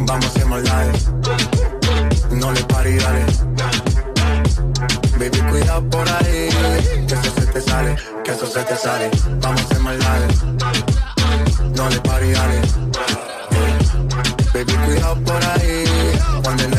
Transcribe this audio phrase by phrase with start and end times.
[0.00, 1.10] Vamos a maldades,
[2.30, 3.26] no le pares, dale.
[5.18, 6.48] Baby, cuidado por ahí,
[7.06, 9.10] que eso se te sale, que eso se te sale.
[9.42, 10.42] Vamos a maldades,
[11.76, 12.60] no le pares, dale.
[14.54, 15.84] Baby, cuidado por ahí,
[16.42, 16.77] cuando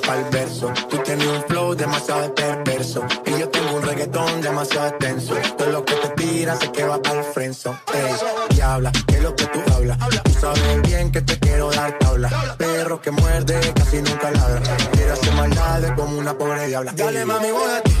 [0.00, 0.72] pa'l verso.
[0.88, 3.04] Tú tienes un flow demasiado perverso.
[3.26, 5.34] Y yo tengo un reggaetón demasiado extenso.
[5.56, 7.76] Todo lo que te tira sé que va al frenzo.
[7.92, 9.98] Ey, diabla, que lo que tú hablas.
[10.24, 12.56] Tú sabes bien que te quiero dar tabla.
[12.58, 14.76] Perro que muerde casi nunca ladra.
[14.92, 16.92] Quiero hacer maldades como una pobre diabla.
[16.92, 17.96] Dale mami, voy a ti.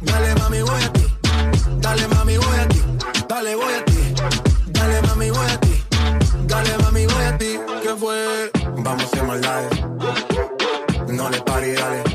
[0.00, 1.06] Dale mami, voy a ti.
[1.80, 2.82] Dale mami, voy a ti.
[3.28, 4.14] Dale, voy a ti.
[4.66, 5.84] Dale mami, voy a ti.
[6.46, 7.60] Dale mami, voy a ti.
[7.82, 8.50] ¿Qué fue?
[8.76, 9.87] Vamos a hacer maldades
[11.28, 12.07] dale, pari, dale.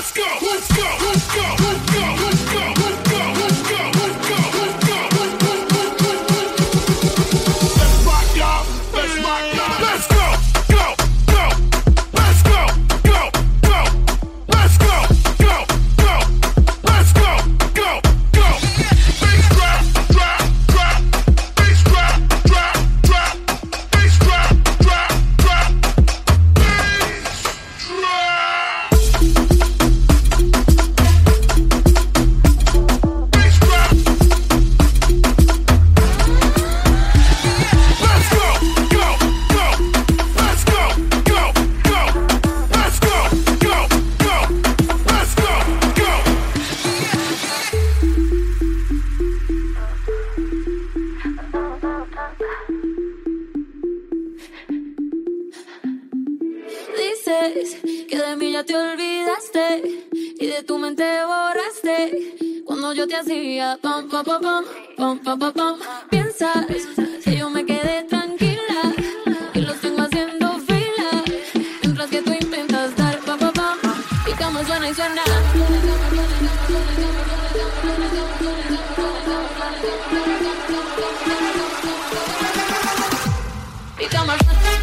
[0.00, 0.29] Let's go!
[58.08, 62.62] que de mí ya te olvidaste y de tu mente borraste.
[62.64, 64.64] Cuando yo te hacía pom pom pom pom
[64.96, 65.78] pom pom pom, pom.
[66.08, 66.66] piensas
[67.22, 68.94] que yo me quedé tranquila
[69.52, 71.22] y lo tengo haciendo fila.
[71.82, 73.78] Mientras que tú intentas dar pom pom pom
[74.26, 75.22] y como suena y suena.
[83.98, 84.79] Y como suena.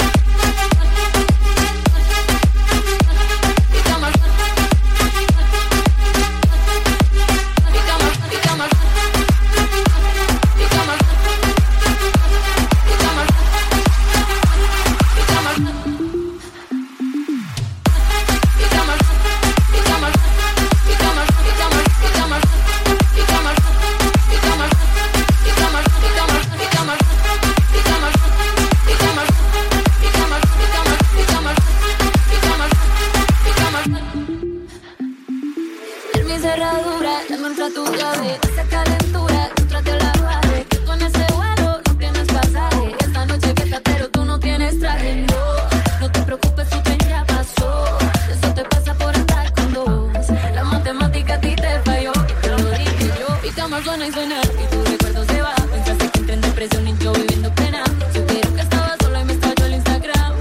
[53.69, 54.41] Cama suena y suena.
[54.41, 55.53] Y tu recuerdo se va.
[55.55, 57.83] Pensaste que entré en depresión y yo viviendo pena.
[58.13, 60.33] Supieron que estaba sola y me estalló el Instagram.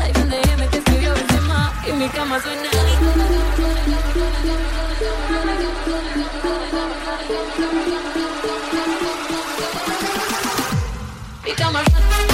[0.00, 1.72] Hay un DM que escribió Benzema.
[1.86, 2.70] Y mi cama suena.
[11.44, 12.31] Mi cama Mi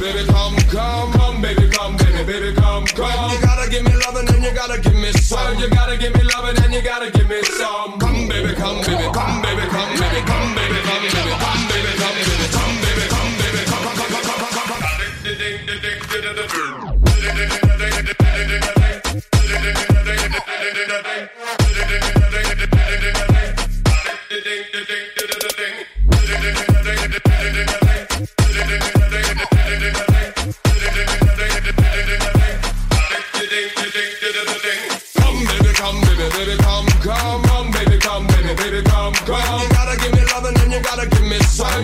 [0.00, 3.30] baby, baby, come, come, come, baby, come, baby, baby, come, come.
[3.30, 5.58] You gotta give me loving and you gotta give me some.
[5.58, 7.10] You gotta give me loving and you gotta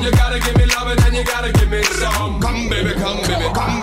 [0.03, 2.41] You gotta give me loving and then you gotta give me some.
[2.41, 3.82] Come, baby, come, baby, come,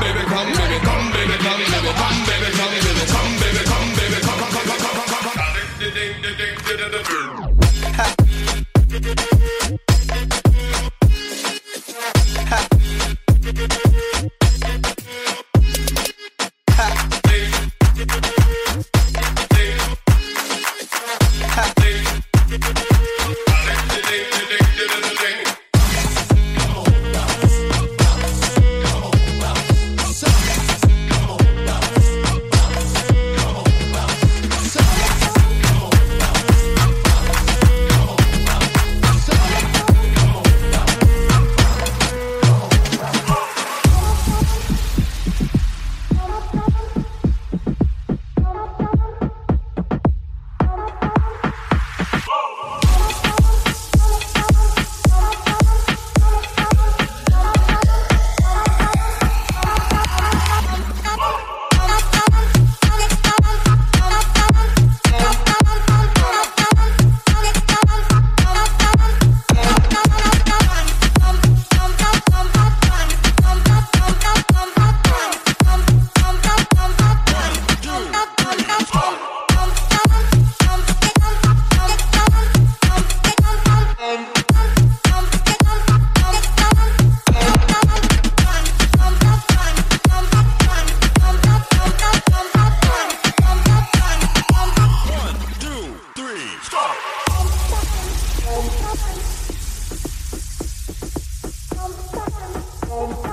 [102.90, 103.29] Thank.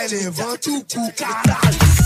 [0.00, 1.99] vai, levanta o cu, caralho.